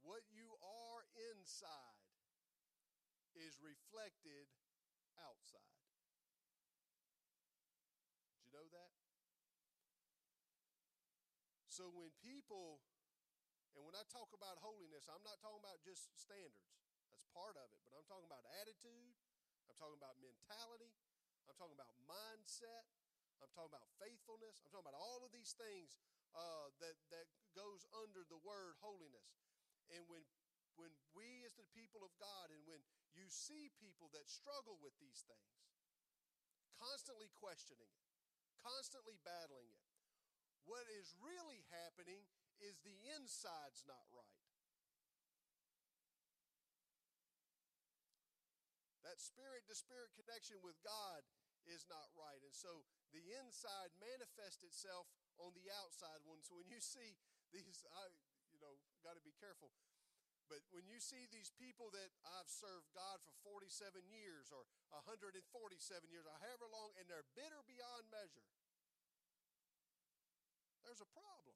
[0.01, 2.01] What you are inside
[3.37, 4.49] is reflected
[5.23, 5.77] outside.
[8.33, 8.91] Did you know that?
[11.71, 12.83] So when people,
[13.79, 16.77] and when I talk about holiness, I'm not talking about just standards.
[17.09, 17.81] That's part of it.
[17.89, 19.15] But I'm talking about attitude.
[19.71, 20.93] I'm talking about mentality.
[21.47, 22.85] I'm talking about mindset.
[23.41, 24.61] I'm talking about faithfulness.
[24.61, 25.97] I'm talking about all of these things
[26.37, 29.41] uh, that, that goes under the word holiness.
[29.91, 30.23] And when,
[30.81, 32.81] when we, as the people of God, and when
[33.13, 35.61] you see people that struggle with these things,
[36.81, 38.09] constantly questioning it,
[38.65, 39.85] constantly battling it,
[40.65, 42.25] what is really happening
[42.65, 44.41] is the inside's not right.
[49.05, 51.25] That spirit to spirit connection with God
[51.67, 52.41] is not right.
[52.45, 56.45] And so the inside manifests itself on the outside one.
[56.45, 57.19] So when you see
[57.51, 58.05] these, I,
[58.55, 59.73] you know, got to be careful.
[60.51, 64.67] But when you see these people that I've served God for 47 years or
[65.07, 65.39] 147
[66.11, 68.51] years or however long, and they're bitter beyond measure,
[70.83, 71.55] there's a problem.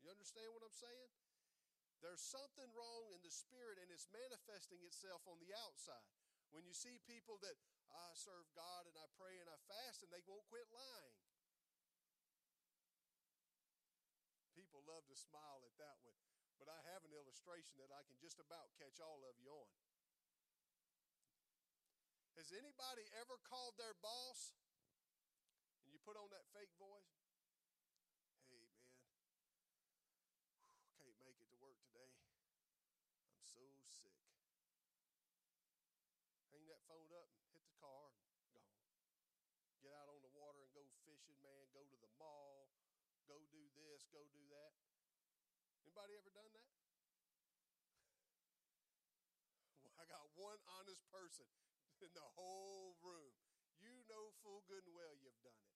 [0.00, 1.12] You understand what I'm saying?
[2.00, 6.08] There's something wrong in the spirit and it's manifesting itself on the outside.
[6.48, 7.60] When you see people that
[7.92, 11.16] I serve God and I pray and I fast and they won't quit lying.
[14.56, 16.27] People love to smile at that one,
[16.58, 19.70] but I have an illustration that I can just about catch all of you on.
[22.34, 24.54] Has anybody ever called their boss
[25.82, 27.18] and you put on that fake voice,
[28.50, 28.94] hey man,
[31.02, 32.14] can't make it to work today.
[33.34, 34.18] I'm so sick.
[36.54, 38.86] Hang that phone up and hit the car and gone.
[39.82, 41.70] Get out on the water and go fishing, man.
[41.74, 42.70] Go to the mall.
[43.26, 44.87] Go do this, go do that.
[45.88, 46.68] Anybody ever done that?
[49.80, 51.48] Well, I got one honest person
[52.04, 53.32] in the whole room.
[53.80, 55.72] You know full good and well you've done it.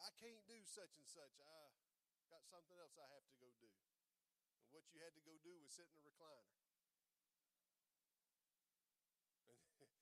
[0.00, 1.36] I can't do such and such.
[1.44, 1.68] I
[2.32, 3.68] got something else I have to go do.
[4.64, 6.48] And what you had to go do was sit in a recliner.
[6.48, 6.64] And
[9.44, 9.92] somebody said,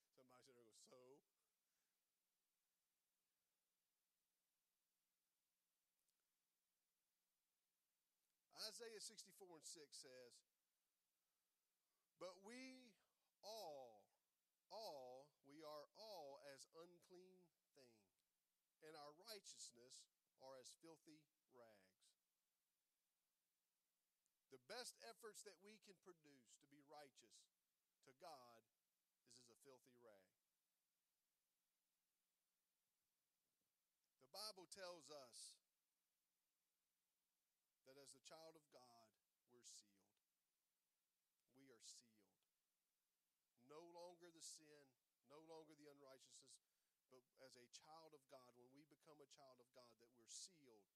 [8.78, 10.33] so Isaiah 64 and 6 says,
[12.17, 12.89] But we
[13.45, 14.01] all,
[14.73, 17.45] all, we are all as unclean
[17.77, 18.01] thing,
[18.89, 20.09] and our righteousness
[20.41, 21.21] are as filthy
[21.53, 22.01] rags.
[24.57, 27.45] The best efforts that we can produce to be righteous
[28.09, 28.65] to God
[29.29, 30.33] is as a filthy rag.
[34.25, 35.61] The Bible tells us
[38.09, 39.05] as the child of God,
[39.53, 40.17] we're sealed.
[41.61, 42.41] We are sealed.
[43.69, 44.81] No longer the sin,
[45.29, 46.73] no longer the unrighteousness,
[47.13, 50.33] but as a child of God, when we become a child of God, that we're
[50.33, 50.89] sealed.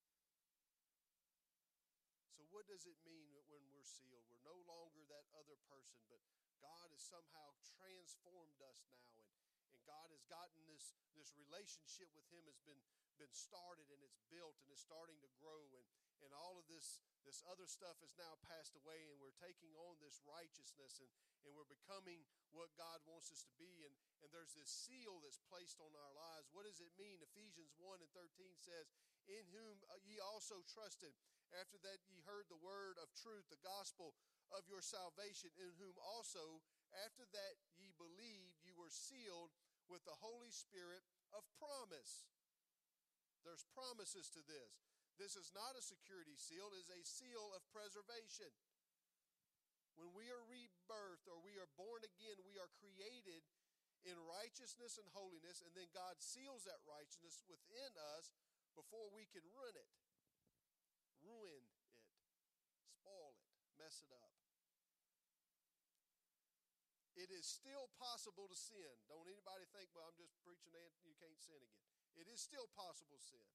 [2.32, 4.24] So, what does it mean when we're sealed?
[4.32, 6.24] We're no longer that other person, but
[6.64, 9.28] God has somehow transformed us now, and,
[9.68, 12.80] and God has gotten this, this relationship with Him has been,
[13.20, 15.84] been started and it's built and it's starting to grow, and,
[16.22, 19.98] and all of this, this other stuff has now passed away, and we're taking on
[20.02, 21.10] this righteousness, and,
[21.46, 25.42] and we're becoming what God wants us to be, and, and there's this seal that's
[25.50, 26.50] placed on our lives.
[26.54, 27.22] What does it mean?
[27.22, 28.26] Ephesians 1 and 13
[28.58, 28.90] says,
[29.30, 31.14] In whom uh, ye also trusted
[31.58, 34.16] after that ye heard the word of truth, the gospel
[34.52, 36.64] of your salvation, in whom also,
[37.04, 39.52] after that ye believed, you were sealed
[39.88, 42.28] with the Holy Spirit of promise.
[43.44, 44.91] There's promises to this.
[45.20, 48.50] This is not a security seal, it is a seal of preservation.
[49.96, 53.44] When we are rebirthed or we are born again, we are created
[54.08, 58.32] in righteousness and holiness, and then God seals that righteousness within us
[58.72, 59.90] before we can ruin it
[61.22, 61.78] ruin it,
[62.90, 64.34] spoil it, mess it up.
[67.14, 68.92] It is still possible to sin.
[69.06, 70.74] Don't anybody think, well, I'm just preaching
[71.06, 71.90] you can't sin again.
[72.18, 73.46] It is still possible to sin.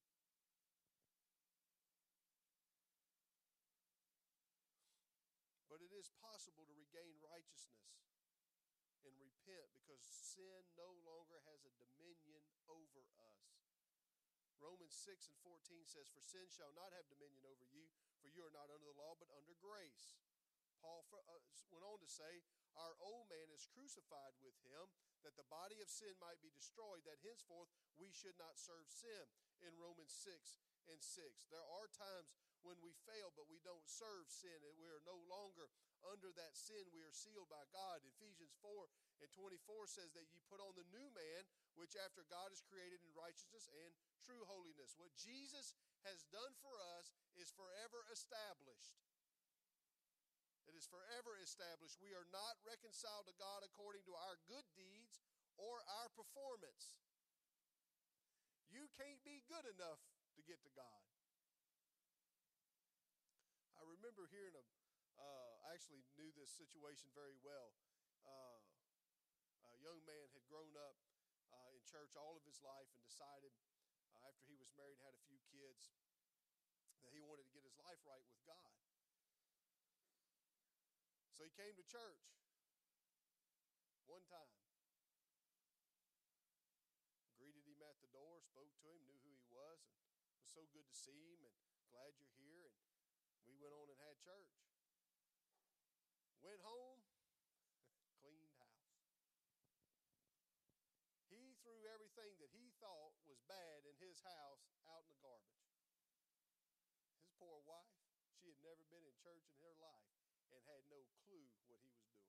[5.98, 8.06] Is possible to regain righteousness
[9.02, 13.58] and repent because sin no longer has a dominion over us.
[14.62, 17.90] Romans 6 and 14 says, For sin shall not have dominion over you,
[18.22, 20.18] for you are not under the law, but under grace.
[20.78, 21.42] Paul uh,
[21.74, 22.42] went on to say,
[22.78, 24.86] Our old man is crucified with him,
[25.26, 29.26] that the body of sin might be destroyed, that henceforth we should not serve sin.
[29.58, 30.30] In Romans 6
[30.86, 31.50] and 6.
[31.50, 32.30] There are times
[32.62, 34.54] when we fail, but we don't serve sin.
[34.78, 35.70] We are no longer
[36.06, 36.86] under that sin.
[36.94, 38.02] We are sealed by God.
[38.18, 38.70] Ephesians 4
[39.22, 41.42] and 24 says that you put on the new man,
[41.74, 43.92] which after God is created in righteousness and
[44.22, 44.98] true holiness.
[44.98, 45.74] What Jesus
[46.06, 48.98] has done for us is forever established.
[50.68, 51.96] It is forever established.
[51.98, 55.24] We are not reconciled to God according to our good deeds
[55.56, 57.00] or our performance.
[58.68, 59.98] You can't be good enough
[60.36, 61.02] to get to God.
[63.80, 64.64] I remember hearing a,
[65.20, 67.76] uh, I actually knew this situation very well.
[68.24, 68.56] Uh,
[69.68, 70.96] a young man had grown up
[71.52, 73.52] uh, in church all of his life and decided
[74.08, 75.92] uh, after he was married had a few kids
[77.04, 78.72] that he wanted to get his life right with God.
[81.36, 82.32] So he came to church
[84.08, 84.56] one time,
[87.36, 89.84] greeted him at the door, spoke to him, knew who he was,
[90.32, 91.52] and was so good to see him and
[91.92, 92.72] glad you're here.
[92.72, 92.87] And
[93.48, 94.52] we went on and had church.
[96.44, 97.00] Went home,
[98.20, 98.92] cleaned house.
[101.32, 105.64] He threw everything that he thought was bad in his house out in the garbage.
[107.16, 108.04] His poor wife,
[108.36, 110.12] she had never been in church in her life
[110.52, 112.28] and had no clue what he was doing.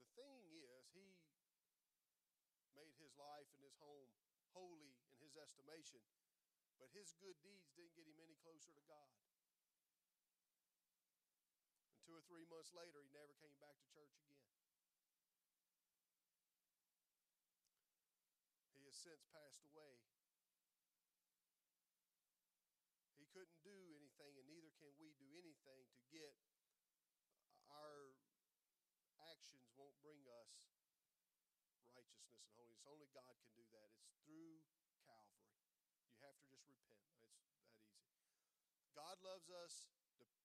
[0.00, 1.16] The thing is, he
[2.76, 4.08] made his life and his home
[4.52, 6.00] holy in his estimation,
[6.80, 9.12] but his good deeds didn't get him any closer to God.
[11.92, 14.40] And two or three months later, he never came back to church again.
[18.74, 20.00] He has since passed away.
[23.20, 26.32] He couldn't do anything, and neither can we do anything to get
[27.70, 28.18] our
[29.30, 30.50] actions won't bring us
[31.94, 32.82] righteousness and holiness.
[32.86, 33.88] Only God can do that.
[33.94, 34.58] It's through
[35.06, 35.54] Calvary.
[36.18, 36.98] You have to just repent.
[37.06, 38.99] It's that easy.
[39.10, 39.90] God loves us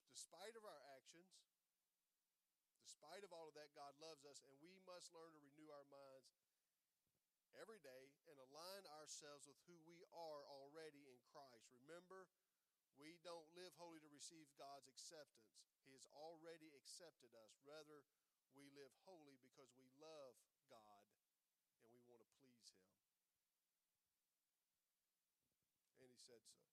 [0.09, 1.37] despite of our actions.
[2.81, 5.85] Despite of all of that, God loves us, and we must learn to renew our
[5.93, 6.33] minds
[7.61, 11.77] every day and align ourselves with who we are already in Christ.
[11.77, 12.25] Remember,
[12.97, 15.61] we don't live holy to receive God's acceptance.
[15.85, 17.61] He has already accepted us.
[17.69, 18.01] Rather,
[18.57, 20.33] we live holy because we love
[20.73, 21.05] God
[21.85, 22.89] and we want to please Him.
[26.01, 26.64] And He said so.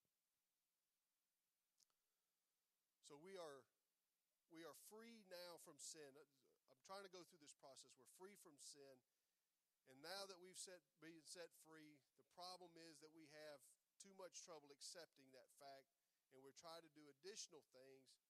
[4.93, 6.13] Free now from sin.
[6.69, 7.97] I'm trying to go through this process.
[7.97, 8.97] We're free from sin.
[9.89, 13.59] And now that we've set, been set free, the problem is that we have
[13.97, 15.89] too much trouble accepting that fact,
[16.37, 18.21] and we're trying to do additional things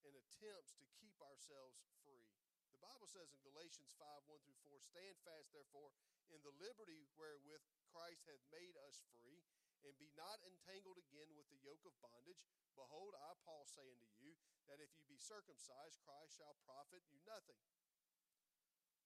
[0.00, 2.24] in attempts to keep ourselves free.
[2.72, 5.92] The Bible says in Galatians 5 1 through 4 Stand fast, therefore,
[6.32, 7.62] in the liberty wherewith
[7.92, 9.44] Christ hath made us free,
[9.84, 12.44] and be not entangled again with the yoke of bondage.
[12.76, 14.36] Behold, I, Paul, say unto you,
[14.68, 17.58] that if you be circumcised, Christ shall profit you nothing.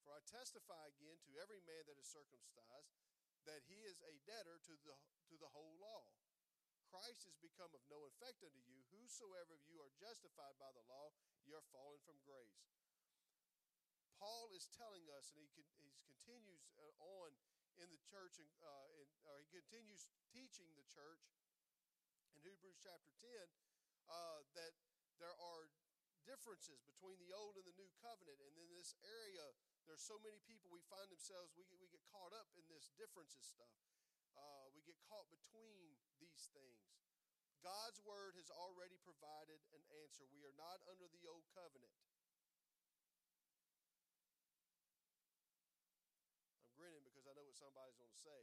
[0.05, 2.93] For I testify again to every man that is circumcised
[3.49, 4.97] that he is a debtor to the,
[5.33, 6.05] to the whole law.
[6.93, 8.85] Christ is become of no effect unto you.
[8.95, 11.11] Whosoever of you are justified by the law,
[11.43, 12.63] ye are fallen from grace.
[14.21, 17.35] Paul is telling us, and he, he continues uh, on
[17.83, 21.25] in the church, and uh, or he continues teaching the church
[22.35, 23.31] in Hebrews chapter 10
[24.11, 24.75] uh, that
[25.19, 25.71] there are
[26.25, 28.41] differences between the old and the new covenant.
[28.41, 29.45] And in this area,
[29.85, 32.91] there's so many people we find themselves, we get, we get caught up in this
[32.97, 33.77] differences stuff.
[34.35, 36.91] Uh, we get caught between these things.
[37.63, 40.29] God's word has already provided an answer.
[40.29, 41.97] We are not under the old covenant.
[46.61, 48.43] I'm grinning because I know what somebody's going to say.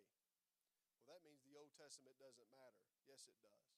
[0.97, 2.81] Well, that means the Old Testament doesn't matter.
[3.05, 3.69] Yes, it does.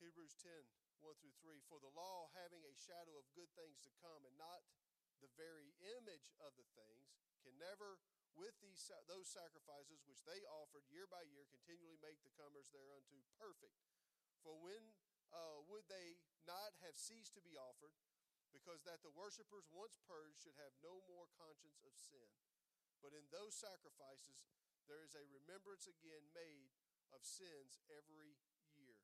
[0.00, 0.48] Hebrews 10
[1.04, 4.32] 1 through 3 For the law, having a shadow of good things to come and
[4.40, 4.64] not
[5.20, 7.12] the very image of the things,
[7.44, 8.00] can never,
[8.32, 13.20] with these, those sacrifices which they offered year by year, continually make the comers thereunto
[13.36, 13.76] perfect.
[14.40, 14.96] For when
[15.28, 16.16] uh, would they
[16.48, 17.92] not have ceased to be offered?
[18.48, 22.32] Because that the worshippers, once purged, should have no more conscience of sin.
[23.00, 24.46] But in those sacrifices,
[24.90, 26.72] there is a remembrance again made
[27.14, 28.36] of sins every
[28.74, 28.98] year.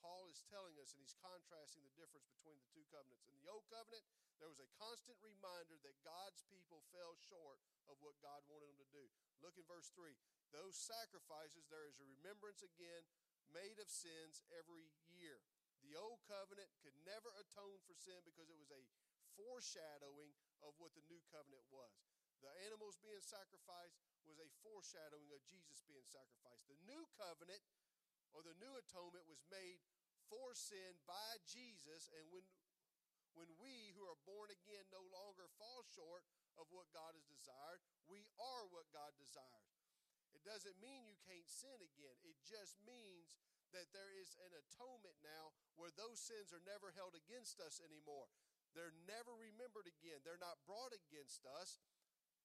[0.00, 3.28] Paul is telling us, and he's contrasting the difference between the two covenants.
[3.28, 4.04] In the Old Covenant,
[4.40, 8.80] there was a constant reminder that God's people fell short of what God wanted them
[8.80, 9.04] to do.
[9.44, 10.16] Look in verse 3.
[10.56, 13.04] Those sacrifices, there is a remembrance again
[13.52, 15.44] made of sins every year.
[15.84, 18.82] The Old Covenant could never atone for sin because it was a
[19.36, 20.32] foreshadowing
[20.64, 22.09] of what the New Covenant was.
[22.40, 26.68] The animals being sacrificed was a foreshadowing of Jesus being sacrificed.
[26.68, 27.60] The New Covenant
[28.32, 29.82] or the new atonement was made
[30.30, 32.08] for sin by Jesus.
[32.14, 32.46] And when,
[33.34, 36.22] when we who are born again no longer fall short
[36.56, 39.76] of what God has desired, we are what God desires.
[40.30, 42.16] It doesn't mean you can't sin again.
[42.22, 43.34] It just means
[43.74, 48.30] that there is an atonement now where those sins are never held against us anymore.
[48.74, 50.22] They're never remembered again.
[50.22, 51.82] They're not brought against us.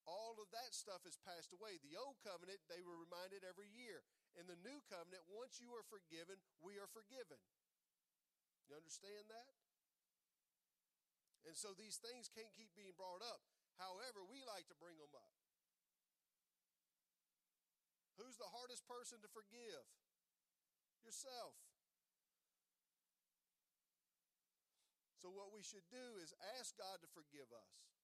[0.06, 1.82] All of that stuff has passed away.
[1.82, 4.06] The old covenant, they were reminded every year.
[4.38, 7.42] In the new covenant, once you are forgiven, we are forgiven.
[8.70, 9.54] You understand that?
[11.50, 13.42] And so these things can't keep being brought up.
[13.82, 15.34] However, we like to bring them up.
[18.22, 19.86] Who's the hardest person to forgive?
[21.04, 21.54] Yourself.
[25.22, 27.95] So, what we should do is ask God to forgive us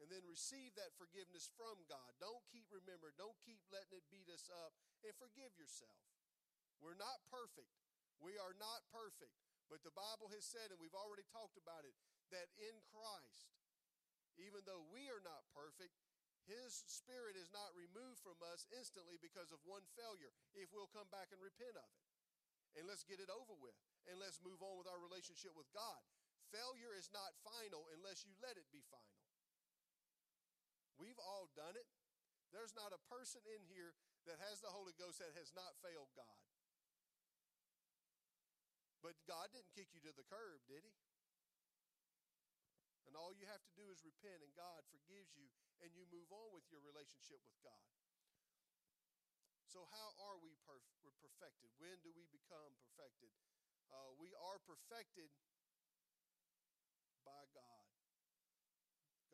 [0.00, 2.10] and then receive that forgiveness from God.
[2.20, 5.96] Don't keep remembering, don't keep letting it beat us up, and forgive yourself.
[6.80, 7.72] We're not perfect.
[8.20, 9.32] We are not perfect.
[9.66, 11.96] But the Bible has said, and we've already talked about it,
[12.30, 13.50] that in Christ,
[14.38, 15.96] even though we are not perfect,
[16.46, 21.10] his spirit is not removed from us instantly because of one failure if we'll come
[21.10, 22.04] back and repent of it.
[22.78, 23.74] And let's get it over with.
[24.06, 25.98] And let's move on with our relationship with God.
[26.54, 29.25] Failure is not final unless you let it be final.
[30.96, 31.88] We've all done it.
[32.50, 33.92] There's not a person in here
[34.24, 36.40] that has the Holy Ghost that has not failed God.
[39.04, 40.96] But God didn't kick you to the curb, did He?
[43.06, 45.46] And all you have to do is repent, and God forgives you,
[45.78, 47.86] and you move on with your relationship with God.
[49.70, 51.70] So, how are we perf- perfected?
[51.78, 53.30] When do we become perfected?
[53.94, 55.30] Uh, we are perfected
[57.22, 57.85] by God.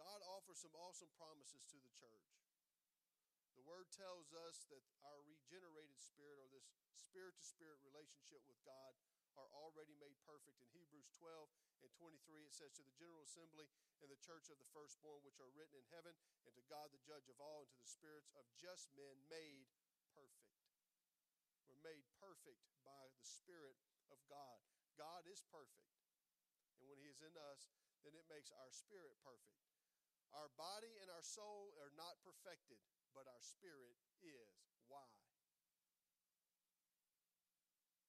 [0.02, 2.26] God offers some awesome promises to the church.
[3.54, 6.66] The word tells us that our regenerated spirit, or this
[6.98, 8.98] spirit to spirit relationship with God,
[9.38, 10.58] are already made perfect.
[10.58, 13.70] In Hebrews 12 and 23, it says, To the general assembly
[14.02, 16.18] and the church of the firstborn, which are written in heaven,
[16.50, 19.70] and to God the judge of all, and to the spirits of just men made
[20.18, 20.58] perfect.
[21.70, 23.78] We're made perfect by the Spirit
[24.10, 24.58] of God.
[24.98, 25.94] God is perfect.
[26.82, 27.70] And when He is in us,
[28.02, 29.71] then it makes our spirit perfect.
[30.32, 32.80] Our body and our soul are not perfected,
[33.12, 34.48] but our spirit is.
[34.88, 35.04] Why?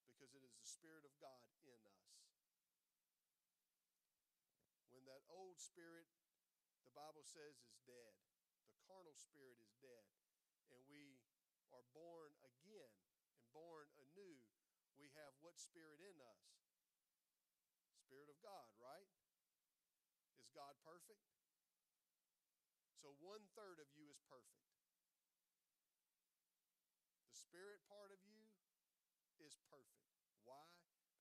[0.08, 2.08] Because it is the Spirit of God in us.
[4.96, 6.08] When that old spirit,
[6.88, 8.16] the Bible says, is dead.
[8.72, 10.08] The carnal spirit is dead.
[10.72, 11.20] And we
[11.76, 12.94] are born again
[13.36, 14.40] and born anew.
[14.96, 16.44] We have what spirit in us?
[18.00, 19.12] Spirit of God, right?
[20.40, 21.33] Is God perfect?
[23.04, 24.64] So one third of you is perfect.
[27.28, 28.48] The spirit part of you
[29.44, 30.08] is perfect.
[30.48, 30.64] Why?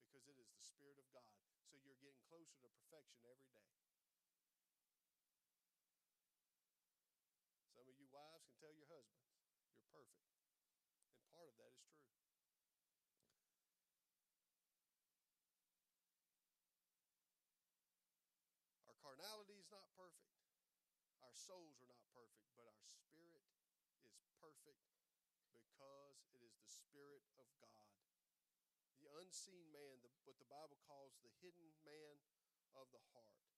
[0.06, 1.34] Because it is the Spirit of God.
[1.66, 3.66] So you're getting closer to perfection every day.
[7.74, 9.34] Some of you wives can tell your husbands,
[9.74, 10.38] you're perfect.
[11.18, 12.14] And part of that is true.
[18.86, 20.30] Our carnality is not perfect.
[21.32, 23.48] Our souls are not perfect, but our spirit
[24.04, 24.84] is perfect
[25.56, 27.88] because it is the Spirit of God.
[29.00, 32.20] The unseen man, the, what the Bible calls the hidden man
[32.76, 33.48] of the heart.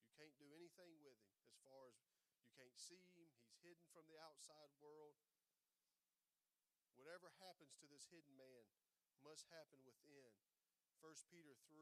[0.00, 2.00] You can't do anything with him as far as
[2.40, 3.28] you can't see him.
[3.44, 5.20] He's hidden from the outside world.
[6.96, 8.64] Whatever happens to this hidden man
[9.20, 10.32] must happen within.
[11.04, 11.76] 1 Peter 3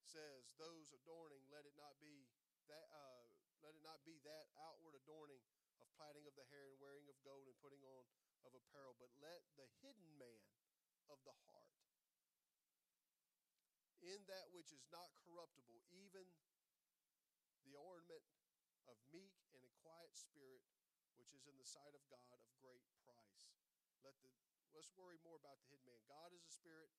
[0.00, 2.24] says, Those adorning, let it not be
[2.72, 3.23] that uh,
[3.64, 5.40] let it not be that outward adorning
[5.80, 8.04] of plaiting of the hair and wearing of gold and putting on
[8.44, 10.44] of apparel, but let the hidden man
[11.08, 11.80] of the heart,
[14.04, 16.28] in that which is not corruptible, even
[17.64, 18.20] the ornament
[18.84, 20.60] of meek and a quiet spirit,
[21.16, 23.48] which is in the sight of God of great price.
[24.04, 24.28] Let the
[24.76, 26.04] let's worry more about the hidden man.
[26.04, 26.92] God is a spirit,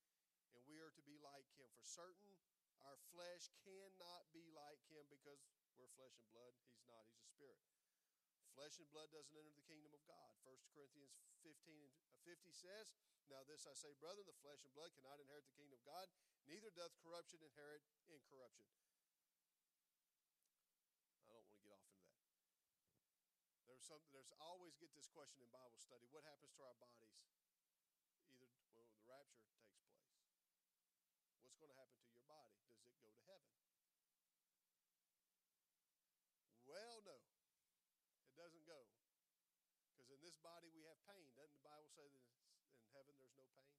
[0.58, 1.70] and we are to be like him.
[1.78, 2.34] For certain,
[2.90, 5.46] our flesh cannot be like him because
[5.80, 6.54] we're flesh and blood.
[6.72, 7.60] He's not, he's a spirit.
[8.56, 10.32] Flesh and blood doesn't enter the kingdom of God.
[10.48, 11.12] 1 Corinthians
[11.44, 12.96] 15 and uh, 50 says,
[13.28, 16.08] Now this I say, brethren, the flesh and blood cannot inherit the kingdom of God,
[16.48, 18.72] neither doth corruption inherit incorruption.
[21.28, 22.16] I don't want to get off into that.
[23.68, 26.08] There's some there's always get this question in Bible study.
[26.16, 27.12] What happens to our bodies?
[28.40, 30.00] Either well, the rapture takes place.
[31.44, 32.56] What's going to happen to your body?
[32.80, 33.52] Does it go to heaven?
[36.64, 37.20] Well, no
[38.36, 38.84] doesn't go.
[39.96, 41.26] Because in this body we have pain.
[41.34, 42.22] Doesn't the Bible say that
[42.78, 43.74] in heaven there's no pain?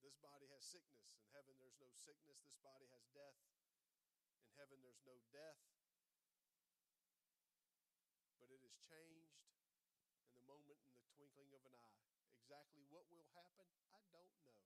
[0.00, 1.12] This body has sickness.
[1.20, 2.40] In heaven there's no sickness.
[2.48, 3.36] This body has death.
[4.40, 5.60] In heaven there's no death.
[8.40, 9.44] But it is changed
[10.24, 12.00] in the moment, in the twinkling of an eye.
[12.40, 14.56] Exactly what will happen, I don't know.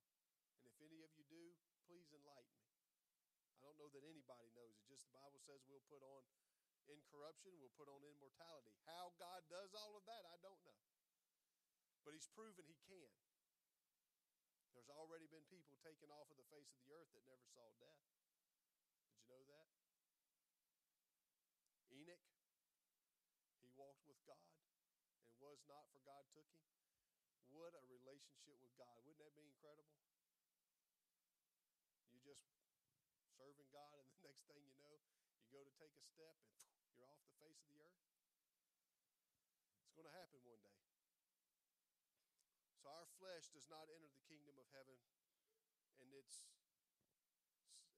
[0.54, 1.58] And if any of you do,
[1.90, 2.78] please enlighten me.
[3.58, 4.78] I don't know that anybody knows.
[4.78, 6.22] It just the Bible says we'll put on
[6.88, 8.72] incorruption, will put on immortality.
[8.84, 10.80] How God does all of that, I don't know.
[12.04, 13.12] But He's proven He can.
[14.74, 17.70] There's already been people taken off of the face of the earth that never saw
[17.78, 18.04] death.
[19.06, 19.70] Did you know that?
[21.94, 22.26] Enoch,
[23.62, 24.50] he walked with God
[25.30, 26.66] and was not, for God took him.
[27.54, 28.98] What a relationship with God.
[29.06, 29.94] Wouldn't that be incredible?
[32.10, 32.42] You just
[33.38, 34.93] serving God, and the next thing you know,
[35.54, 36.34] go to take a step
[36.82, 38.02] and you're off the face of the earth.
[39.86, 40.82] It's going to happen one day.
[42.82, 44.98] So our flesh does not enter the kingdom of heaven,
[46.02, 46.50] and it's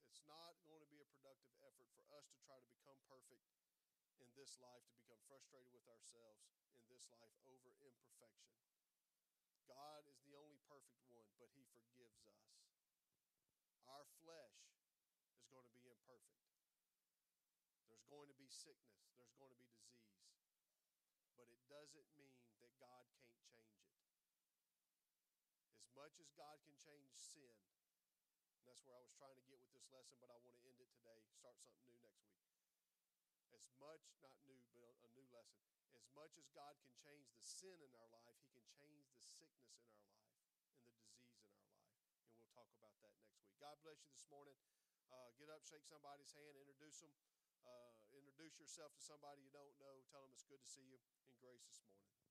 [0.05, 3.49] it's not going to be a productive effort for us to try to become perfect
[4.21, 6.45] in this life, to become frustrated with ourselves
[6.77, 8.53] in this life over imperfection.
[9.65, 12.53] God is the only perfect one, but He forgives us.
[13.89, 14.77] Our flesh
[15.35, 16.37] is going to be imperfect.
[17.87, 20.31] There's going to be sickness, there's going to be disease.
[21.35, 23.93] But it doesn't mean that God can't change it.
[25.77, 27.53] As much as God can change sin,
[28.57, 30.63] and that's where I was trying to get with this lesson, but I want to
[30.65, 32.47] end it today, start something new next week.
[33.53, 35.61] As much, not new, but a new lesson.
[35.95, 39.21] As much as God can change the sin in our life, He can change the
[39.21, 41.57] sickness in our life and the disease in our life.
[42.27, 43.53] And we'll talk about that next week.
[43.57, 44.57] God bless you this morning.
[45.09, 47.13] Uh, get up, shake somebody's hand, introduce them.
[47.65, 47.96] Uh,
[48.37, 49.97] introduce yourself to somebody you don't know.
[50.13, 52.26] Tell them it's good to see you in grace this morning.